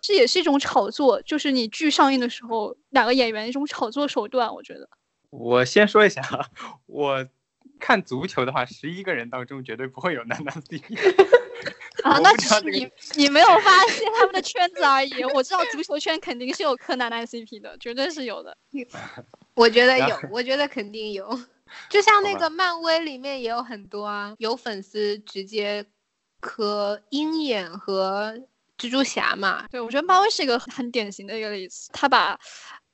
[0.01, 4.89] 这也是一种炒作，就是你剧上映的时候，两个演员一种炒作手段，我觉得。
[5.29, 6.21] 我先说一下，
[6.85, 7.25] 我
[7.79, 10.83] 看足球的话，十一个人当中绝对不会有男男 CP。
[12.03, 15.23] 啊，那只是你你没有发 现他们的圈子而已。
[15.33, 18.57] 我知道足球圈肯定是有磕男男 CP 的，绝对是有的。
[19.53, 21.39] 我觉得有，我觉得肯定有。
[21.89, 25.85] 就像那个漫威里面也有很多啊，有粉丝直接
[26.39, 28.37] 磕鹰眼和
[28.77, 29.67] 蜘蛛侠嘛。
[29.69, 32.39] 对，我觉得漫威是一个很典型的一个例子，他把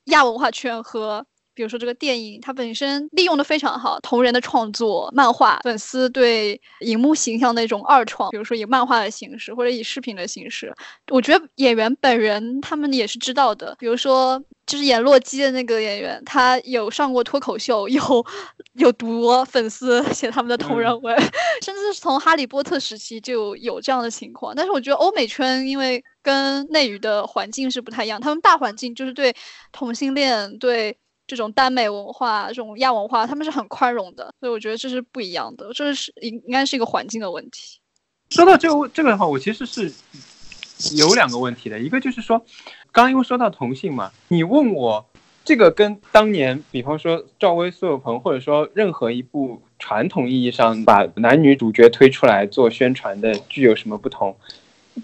[0.04, 1.26] 亚文化圈和。
[1.54, 10.74] 比如说这个电影，它本身利用的非常好，同人的创作、漫画、粉丝对荧幕形象的一种二创，比如说以漫画的形式或者以视频的形式，
[11.10, 13.76] 我觉得演员本人他们也是知道的。
[13.78, 18.26] 比如说，就是演洛基的那个演员，他有上过脱口秀，有
[18.74, 21.14] 有读粉丝写他们的同人文，
[21.62, 24.54] 甚至是从哈利波特时期就有这样的情况。
[24.54, 29.34] 但是我觉得欧美圈因为跟内娱的环境是不太一样，他们大环境就是对
[29.70, 30.96] 同性恋对。
[31.32, 37.80] 这种耽美文化，这种亚文化，他们是很宽容的，所以我觉得这是不一样的，这是应应该是一个环境的问题。
[38.28, 39.90] 说到这个这个的话，我其实是
[40.94, 42.36] 有两个问题的，一个就是说，
[42.90, 45.06] 刚刚因为说到同性嘛，你问我
[45.42, 54.36] 这个跟当年，比方说赵薇、苏有朋，或者说任何一部传统意义上把男女主角推出来做宣传的剧有什么不同？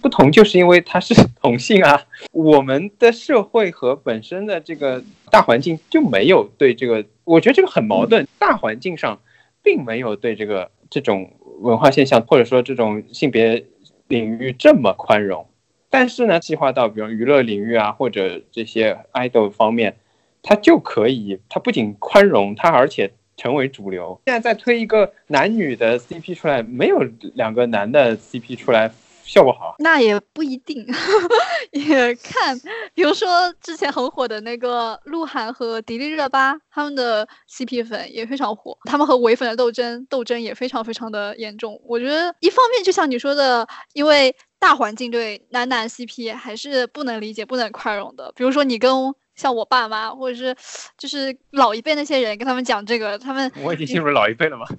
[0.01, 8.27] 不同就是因为他是 同性啊，我们的社会和本身的这个大环境就没有对这个，我觉得这个很矛盾。
[8.39, 9.19] 大环境上
[9.63, 13.65] 并没有对这个这种文化现象或者说这种性别
[14.09, 15.47] 领域这么宽容，
[15.91, 19.97] 但是呢，细化到比如娱乐领域啊或者这些 idol 方面，
[20.43, 24.21] 它就可以，它不仅宽容，它而且成为主流。
[24.27, 27.03] 现在再推一个男女的 CP 出来，没有
[27.35, 28.91] 两个男的 CP 出来。
[29.29, 30.87] 效果好，那也不一定，
[31.71, 32.59] 也看，
[32.95, 41.79] 比如说之前很火的那个鹿晗和迪丽热巴，他们的 CP 粉也非常火，他们和唯粉的斗争斗争也非常非常的严重。
[41.85, 48.33] 我觉得一方面就像你说的，因为大环境对男男 CP 还是不能理解、不能宽容的。
[48.35, 48.91] 比如说你跟
[49.37, 50.57] 像我爸妈，或者是
[50.97, 54.67] 就是老一辈那些人跟他们讲这个，他们我已经进入老一辈了吗？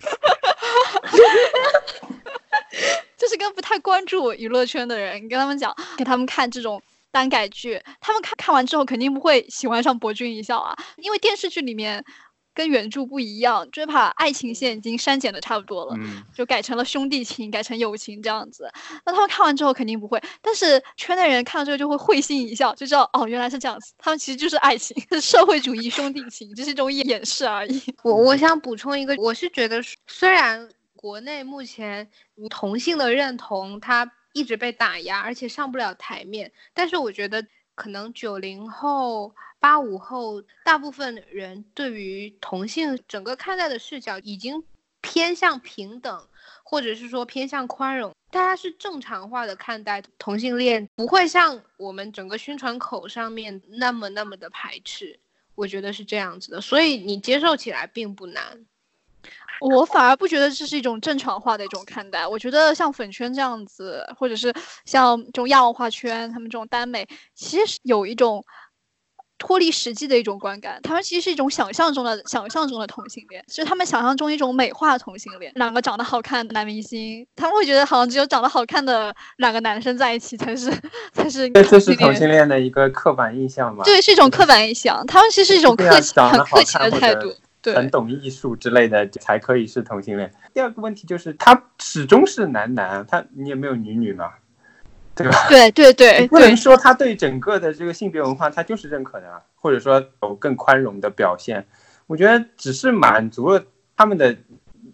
[3.29, 12.03] 就是跟不太关注娱乐圈的人，你跟他们讲，给他们看这种单改剧，他们看看完之后肯定不会喜欢上博君一笑啊，因为电视剧里面
[12.55, 15.95] 跟原著不一样，就是把爱情线已经删减的差不多了，
[16.35, 18.67] 就改成了兄弟情，改成友情这样子。
[19.05, 27.79] 那他们看完之后肯定不会，但是圈内人看到这个就会会心一笑，就知道哦，原来是这样子，他们其实就是爱情，是 社会主义兄弟情，这是一种掩饰而已。
[28.01, 30.67] 我我想补充一个，我是觉得虽然。
[31.01, 32.12] 国内目前
[32.49, 36.51] 同性的认同，它一直被打压，而且上不了台面。
[36.73, 44.62] 但是我觉得，可能九零后、八五后大部分人对于同性整个看待的视角已经
[44.99, 46.27] 偏向平等，
[46.63, 48.13] 或者是说偏向宽容。
[48.29, 55.17] 大家是正常化的看待同性恋，不会像我们整个宣传口上面那么那么的排斥。
[55.55, 58.65] 我觉得是这样子的，所以你接受起来并不难。
[59.61, 62.25] 我反而不觉得这是一种正常化的一种看待。
[62.25, 64.53] 我觉得像粉圈这样子，或者是
[64.85, 68.43] 像这种亚文化圈，他们这种耽美，其实有一种。
[69.41, 75.49] 脱离实际的一种观感，他们其实是一种想象中的想象中的同性恋，是他们想象中一种美化同性恋。
[75.55, 80.69] 两个长得好看的男明星，他们会觉得好像只有长得好看的两个男生在一起才是
[81.13, 81.49] 才是。
[81.51, 83.85] 这是同性恋的一个刻板印象吧？
[83.85, 85.07] 对，是一种刻板印象。
[85.07, 90.31] 他们其实是一种客气、很客气的态度，对，很懂艺术之类的才可以是同性恋。
[90.53, 94.33] 第二个问题就是，他始终是男男，他你也没有女女嘛。
[95.15, 95.49] 对吧？
[95.49, 101.67] 对对对，不能说他对整个的这个性别文化他就是认可的，或者说有更宽容的表现。
[102.07, 103.61] 我觉得只是满足了
[103.97, 104.33] 他们的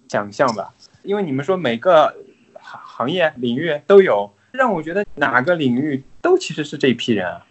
[0.10, 0.74] 想象吧。
[1.04, 2.16] 因为你们说每个
[2.60, 7.46] 行行业领域都有，让我觉得哪个领域都其实是这一批人啊。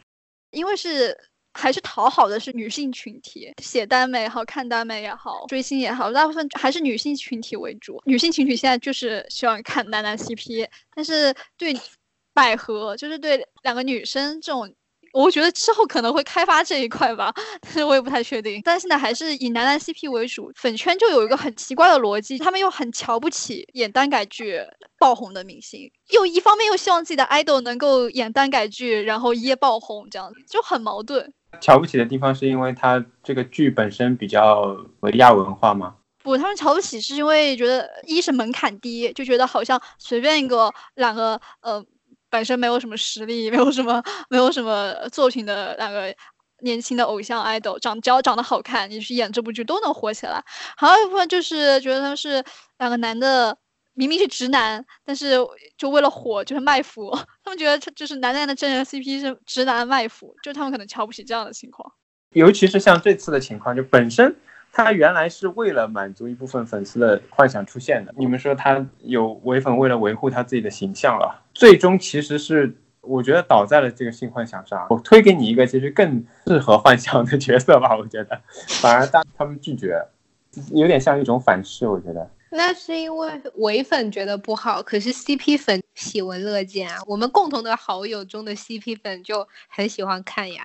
[0.50, 1.16] 因为是
[1.54, 8.02] 还是讨好的是女性群体，写耽美也好看耽美也好，追星也好，大部分还是女性群体为主。
[8.04, 11.74] 女性群体现在就是喜欢看男男 CP，但是对。
[12.36, 14.68] 百合就是对两个女生这种，
[15.12, 18.60] 我觉得之后可能会开发这一块吧，但是我也不太确定。
[18.64, 20.50] 但现在还是以男男 CP 为主。
[20.56, 24.60] 粉圈就有一个很奇怪的逻辑，他们又很瞧不起演耽改剧
[24.98, 31.32] 爆红的明星，又一方面又希望自己的 idol 能够演耽改剧，然后一夜爆红，这样子就很矛盾。
[31.60, 34.76] 瞧不起的地方是因为他这个剧本身比较
[35.14, 35.96] 亚文化吗？
[36.22, 41.84] 不，他们瞧不起是因为觉得一是门槛低，就觉得好像随便一个两个呃。
[42.30, 46.12] 本身没有什么实力，没有什么没有什么作品的两个
[46.62, 50.42] 年轻的偶像 idol，长只要长得好看，你去演这部剧都能火起来。
[50.76, 52.42] 还有一部分就是觉得他们是
[52.78, 53.56] 两个男的，
[53.94, 55.36] 明明是直男，但是
[55.78, 57.10] 就为了火就是卖腐。
[57.42, 61.92] 他们觉得就是男男的真人 CP 是直男卖腐，就他们可能瞧不起这样的情况。
[62.32, 64.36] 尤其是像这次的情况，就本身。
[64.76, 68.12] 他原来是为了满足一部分粉丝的幻想出现的。
[68.18, 74.84] 你们说他有唯粉为了维护他自己的形象了，最终其实是我觉得倒在了这个性幻想上。
[74.90, 78.40] 我推给你一个其实更适合幻想的角色吧，我觉得
[78.82, 79.96] 反而大他们拒绝，
[80.72, 81.86] 有点像一种反噬。
[81.86, 86.98] 我觉得那是因为唯粉觉得不好，可是 CP 粉喜闻乐见啊。
[87.04, 90.64] 我们共同的好友中的 CP 粉就很喜欢看呀。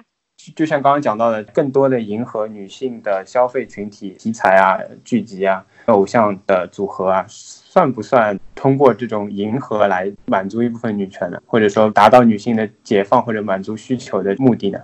[0.56, 11.42] 就像刚刚讲到的，更多的迎合女性的消费群体题材啊、剧集啊、偶像的组合啊，算不算通过这种迎合来满足一部分女权呢？
[11.48, 14.80] 或者说达到女性的解放或者满足需求的目的呢？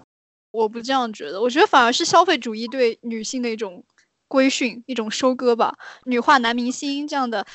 [0.51, 3.83] 我不这样觉得，我觉得反而是消费主义对女性的一种
[4.27, 5.75] 规训、一种收割吧。
[6.05, 7.45] 女化男明星这样的。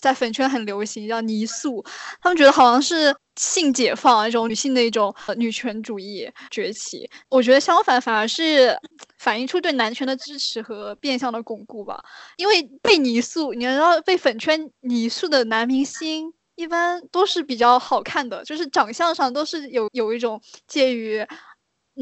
[0.00, 1.84] 在粉圈很流行，叫泥塑，
[2.20, 7.08] 他们觉得好像是性解放，一种女性的一种女权主义崛起。
[7.28, 8.76] 我觉得相反，反而是
[9.18, 12.02] 反映出对男权的支持和变相的巩固吧。
[12.36, 21.24] 因为被泥塑，你知道被粉圈泥塑的男明星，一般都是比较好看的，就是长相上都是有有一种介于。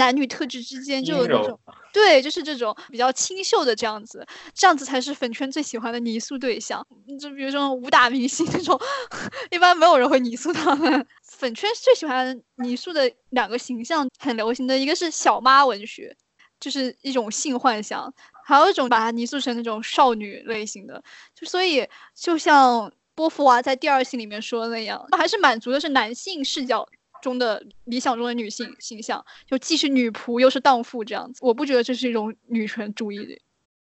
[0.00, 1.60] 男女特质之间就有那种，
[1.92, 6.84] 对，就是这种比较清秀的这样子，这样子才是粉圈最喜欢的泥塑对象。
[7.20, 8.80] 就比如说武打明星那种，
[9.52, 11.06] 一般没有人会泥塑他们。
[11.22, 16.16] 粉圈最喜欢泥塑的两个形象很流行的一个是小妈文学，
[16.58, 18.10] 就是一种性幻想；
[18.46, 21.02] 还有一种把它泥塑成那种少女类型的。
[21.34, 26.88] 就所以，就像波伏娃在第二性里面说的那样，还是满足的是男性视角。
[27.22, 33.38] 中的理想中的女性形象，就既是女仆又是荡妇这样子，我不觉得这是一种女权主义的。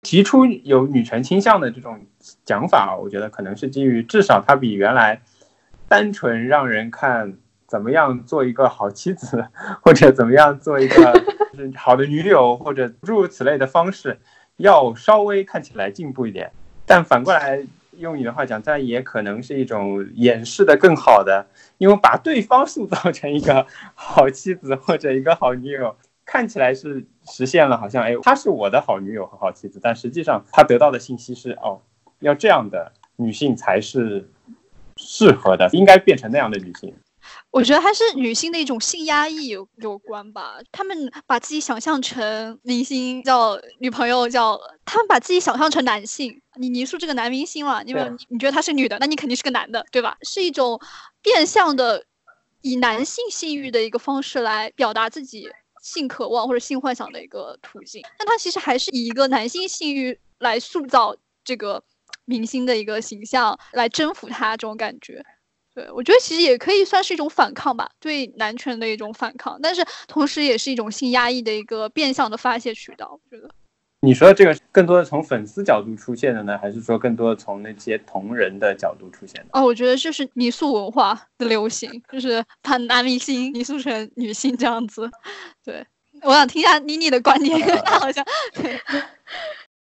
[0.02, 2.06] 提出有女权倾向的这种
[2.44, 5.20] 讲法，我觉得可能是基于至少它比原来
[5.88, 7.34] 单纯让人看
[7.66, 9.46] 怎么样做一个好妻子，
[9.82, 11.24] 或者怎么样做一个
[11.76, 14.18] 好的女友，或者诸如此类的方式，
[14.56, 16.52] 要稍微看起来进步一点。
[16.86, 17.66] 但反过来。
[17.98, 21.46] 用你的话讲，这也可能是一种掩饰的更好的，
[21.78, 31.80] 因为把对方塑造成一个好妻子或者一个好女友， 看起来是实现了，好像哎，她是我的好女友和好妻子，但实际上她得到的信息是，哦，
[32.20, 34.30] 要这样的女性才是
[34.96, 36.94] 适合的，应该变成那样的女性。
[37.54, 40.58] 我觉得还是女性的一种性压抑有有关吧。
[40.72, 46.42] 她们把自己想象成明星，叫女朋友，叫她们把自己想象成男性。
[46.56, 50.16] 你泥塑这个男明星了，因为你你觉得他是女的，那你肯定是个男的，对吧？
[50.22, 50.80] 是一种
[51.22, 52.04] 变相的
[52.62, 55.48] 以男性性欲的一个方式来表达自己
[55.80, 58.02] 性渴望或者性幻想的一个途径。
[58.18, 61.84] 但他其实还是以一个男性性欲来塑造这个
[62.24, 65.24] 明星的一个形象，来征服他这种感觉。
[65.74, 73.10] 对，我觉得其实也可以算是一种反抗吧，对男权的一种反抗，但是同时也是一种性压抑的一个变相的发泄渠道。
[73.10, 73.50] 我觉得，
[74.00, 79.48] 你说的这个更多的从粉丝角度出现的呢，还是说更多的从那些同人的角度出现的？
[79.52, 85.10] 哦，我觉得就是泥塑文化的流行，就是把男明星泥塑成女性这样子。
[85.64, 85.84] 对，
[86.22, 88.80] 我想听一下妮妮的观点， 她好像对。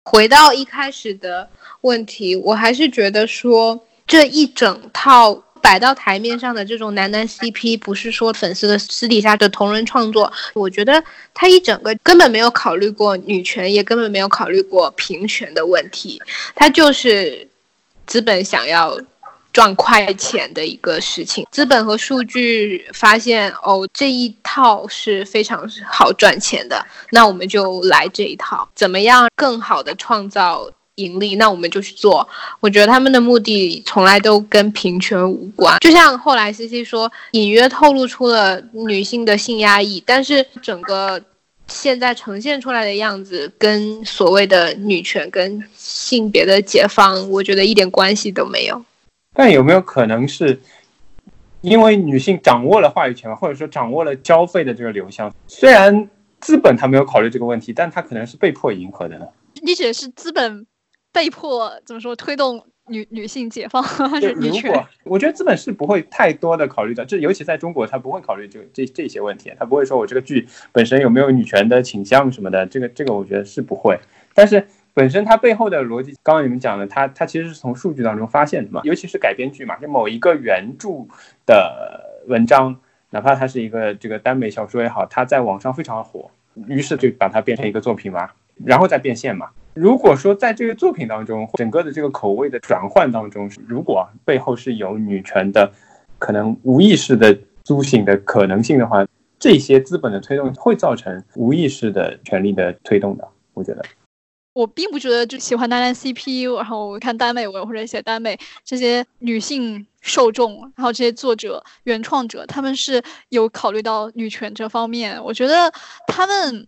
[0.05, 1.47] 回到一开始的
[1.82, 5.43] 问题，我还是觉得说这一整套。
[5.68, 11.03] 摆到台面上的这种男男 CP，不是说粉丝的私底下的同人创作，我觉得
[11.34, 16.22] 他一整个根本没有考虑过女权，也根本没有考虑过平权的问题，
[16.55, 17.45] 他就是
[18.05, 18.97] 资本想要
[19.51, 21.45] 赚快钱的一个事情。
[21.51, 30.72] 资本和数据发现，哦，这一套是非常好赚钱的，那我们就来这一套，怎么样更好的创造？
[30.98, 32.28] 盈利，那我们就去做。
[32.60, 35.78] 我觉得他们的目的从来都跟平权无关。
[35.80, 41.22] 就像后来 C C 说，隐约透露出了女性的性压抑，但是整个
[41.68, 48.84] 现在呈现出来的样子跟所谓的女权跟性别的解放，我觉得一点关系都没有。
[49.34, 50.60] 但有没有可能是
[51.62, 55.32] 因为女性掌握了话语权，或者说掌握了交费的这个流向？
[55.48, 59.28] 虽然资本他没有考虑这个问题，但他可能是被迫迎合的呢？
[59.62, 60.66] 你指的是资本？
[61.12, 63.84] 被迫怎么说推动女女性解放？
[64.20, 73.99] 如果我觉得资本是不会太多的考虑的，这尤其在中国，他不会考虑这这这些问题，他不会说我这个剧本身有没有女权的倾向什么的，这个这个我觉得是不会。
[74.34, 81.05] 但是本身它背后的逻辑，刚刚你们讲的，它它其实是从数据当中发现的嘛，尤其是改编剧嘛，就某一个原著
[81.45, 82.76] 的文章，
[83.10, 86.32] 哪怕它是一个这个耽美小说也好，它在网上非常火，
[86.68, 88.32] 于是就把它变成一个作品嘛，
[88.66, 89.47] 然后再变现嘛。
[89.74, 95.72] 如果说在这个作品当中，整个的这个口味的转换当中，如果背后是有女权的
[96.18, 99.05] 可能无意识的苏醒的可能性的话，
[99.38, 103.28] 这些资本的推动会造成无意识的权利的推动的。
[103.53, 103.86] 我觉得，
[104.53, 108.36] 我并不觉得就喜欢单单 CP，然后看耽美文或者写耽美
[108.66, 115.24] 这些女性受众，然后这些作者原创者，他们是有考虑到女权这方面。
[115.24, 115.72] 我觉得
[116.08, 116.68] 他们。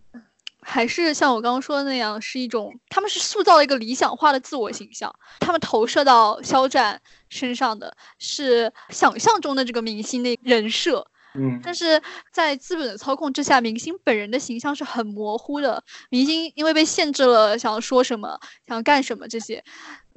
[0.62, 12.00] 还是像我刚刚说的那样，是一种他们是塑造了一个理想化的自我形象，他们投射到肖战身上的是想象中的这个明星的人设，嗯，但是
[12.32, 19.62] 在资本的操控之下，明星本人的形象是很模糊的，明星因为被限制了想要说什么、想要干什么这些，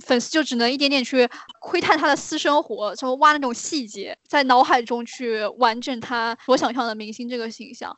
[0.06, 1.30] 粉丝就只能一点点去
[1.62, 7.96] 窥探他的私生活，就挖那种细节，在脑海中去完整他所想象的明星这个形象。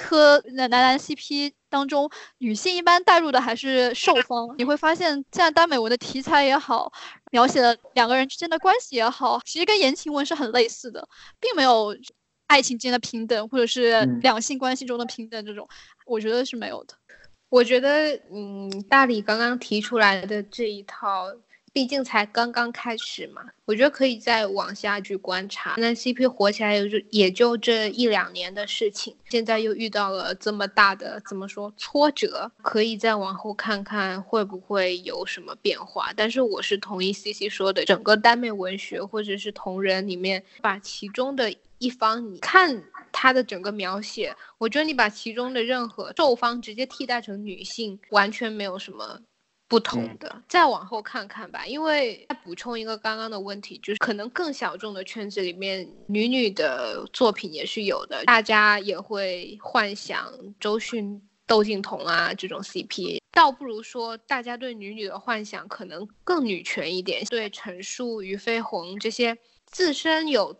[0.00, 4.54] 科男男 CP 当中，女性一般带入的还是受方。
[4.56, 6.90] 你会发现，现在耽美文的题材也好，
[7.30, 11.06] 描写的两个人之间的关系也好，其实跟言情文是很类似的，
[11.38, 11.94] 并没有
[12.46, 15.68] 爱情间的平等，或者是两性关系中的平等这种，
[16.06, 16.94] 我觉得是没有的。
[17.50, 21.26] 我觉得，嗯，大理刚刚提出来的这一套。
[21.72, 25.74] 毕竟才刚刚开始嘛，我觉得可以再往下去观察。
[25.78, 36.12] 那 CP 火起来也就也就这一两年的事情，现在又遇到了这么大的怎么说挫折，可以再往后看看会不会有什么变化。
[36.16, 49.20] 但是我是同意 CC 说的，整个耽美文学或者是同人里面，把其中的一方，你看他的整个描写，我觉得你把其中的任何受方直接替代成女性，完全没有什么。
[49.70, 51.64] 不同的，再往后看看吧。
[51.64, 67.24] 因为再补充一个刚刚的问题，就是可能更小众的圈子里面，女女的作品也是有的，大家也会幻想周迅、窦靖童啊这种 CP，倒不如说大家对女女的幻想可能更女权一点。
[67.26, 70.58] 对陈数、俞飞鸿这些自身有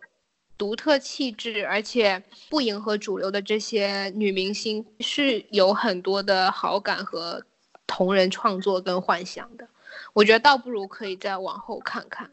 [0.57, 7.43] 独特气质，而且不迎合主流的这些女明星，是有很多的好感和。
[7.91, 9.67] 同人创作跟幻想的，
[10.13, 12.31] 我觉得倒不如可以再往后看看。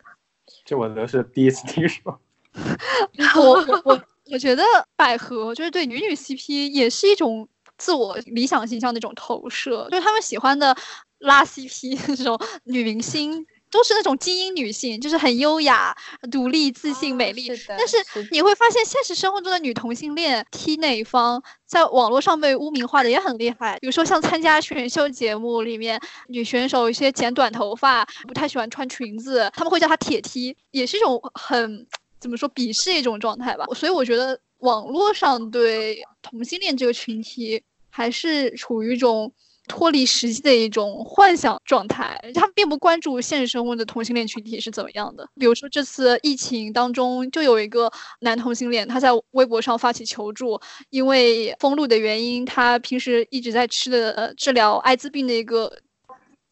[0.64, 2.20] 这我都是第一次听说。
[3.36, 4.62] 我我我我觉得
[4.94, 10.76] 百合就是对女女 CP 也是一种自我理想形象的一种投射，就是他们喜欢的
[11.18, 13.44] 拉 CP 这种女明星。
[13.70, 15.94] 都是那种精英女性，就是很优雅、
[16.30, 17.50] 独立、自信、美丽。
[17.68, 17.96] 但是
[18.30, 23.78] 你会发现，现实生活中的女同性恋 T 那一方，在网络上被污名化的也很厉害。
[23.80, 31.86] 比如说，像参加选秀节目里面，女选手有些剪短头发，不太喜欢穿裙子，他们会叫她铁 T，，也是一种很
[32.20, 33.66] 怎么说鄙视一种状态吧。
[33.74, 39.32] 所以我觉得网络上对同性恋这个群体还是处于一种
[39.68, 45.28] 脱离实际的一种幻想状态，他并不关注现实生活的同性恋群体是怎么样的。
[45.38, 50.60] 比如说这次疫情当中，就有一个男同性恋，他在微博上发起求助，
[50.90, 55.70] 因为封路的原因，他平时一直在吃的治疗艾滋病的一个。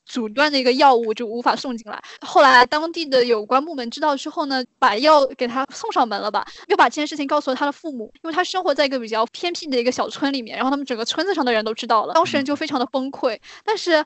[0.06, 2.02] 阻断的一个药物就无法送进来。
[2.20, 13.38] 后来当地的有关部门知道之后呢，把药给他送上门了吧，又把这件事情告诉了他的父母，因为他生活在一个比较偏僻的一个小村里面，然后他们整个村子上的人都知道了，当事人就非常的崩溃。
[13.64, 14.04] 但是，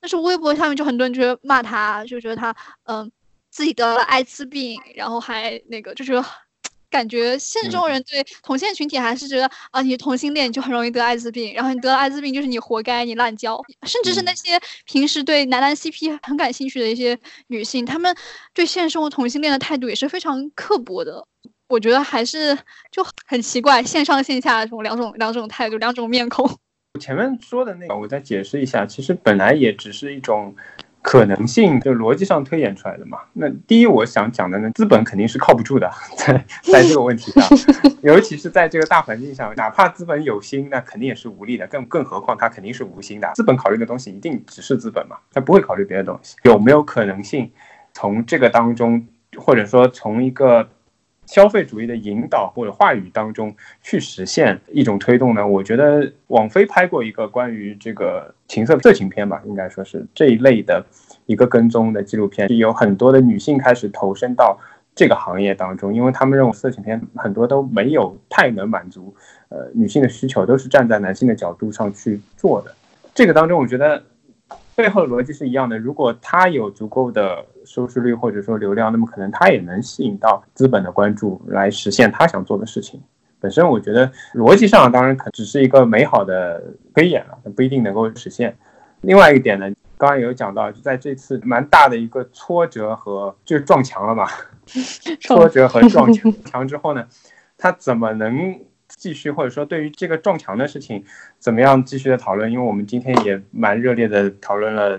[0.00, 3.10] 但是微博下面就很多人就骂他，就觉得他嗯
[3.50, 6.24] 自己得了艾滋病，然后还那个就是。
[6.96, 13.60] 感觉现实中人对同性群体还是觉得啊，你同性恋就很容易得艾滋病，然后你得了艾滋病就是你活该，你滥交。
[13.86, 17.18] 甚至是那些平时对男男 CP 很感兴趣的一些
[17.48, 18.16] 女性，她们
[18.54, 21.22] 对现实生活同性恋的态度也是非常刻薄的。
[21.68, 22.56] 我觉得还是
[22.90, 26.48] 就很奇怪，线上线下这种两种两种态度，两种面孔。
[26.98, 30.56] 前面说的那个，我再解释一下，其实本来也只是一种。
[31.06, 33.20] 可能性就逻辑上推演出来的嘛？
[33.34, 35.88] 那第一，我想讲的呢，资本肯定是靠不住的，
[36.18, 37.48] 在在这个问题上，
[38.02, 43.30] 尤其是在这个大环境上，哪怕资本有心，那肯定也是无力的，更更何况它肯定是无心的。
[43.36, 46.34] 资本考虑的东西一定只是资本嘛，它不会考虑别的东西。
[46.42, 47.48] 有没有可能性
[47.94, 49.06] 从这个当中，
[49.38, 50.68] 或者说从一个？
[51.26, 55.46] 消费主义的引导或者话语当中去实现一种推动呢？
[55.46, 60.84] 我觉得网飞拍过一个关于这个情色色情片吧，应该说是这一类的
[61.26, 64.58] 一个跟踪的纪录片，有很多的女性开始投身到
[64.94, 69.14] 这个行业当中，因为他们认为色情片很多都没有太能满足
[69.48, 72.74] 呃女性的需求，都是站在男性的角度上去做的。
[73.14, 74.02] 这个当中，我觉得。
[74.76, 75.78] 背后的逻辑是一样的。
[75.78, 83.02] 如果他有足够的收视率或者说流量，那么可能他也能吸引到资本的关注，来实现他想做的事情。
[83.38, 86.62] 本身我觉得逻辑上当然可只是一个美好的
[86.94, 88.56] 推演了，不一定能够实现。
[89.02, 94.26] 另外一点呢，刚刚有讲到，就在这次蛮大的一个挫折和就是撞墙了嘛，
[95.20, 97.06] 挫折和撞墙 墙之后呢，
[97.58, 98.58] 他怎么能？
[98.88, 101.04] 继续，或者说对于这个撞墙的事情，
[101.40, 102.50] 怎么样继续的讨论？
[102.50, 104.98] 因为我们今天也蛮热烈的讨论了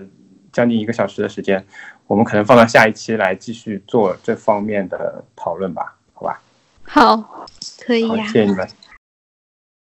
[0.52, 1.64] 将近一个小时的时间，
[2.08, 6.40] 我们可能放到下一期来继续做这方面的讨论吧，好吧？
[6.82, 7.46] 好，
[7.80, 8.66] 可以呀，谢谢你们。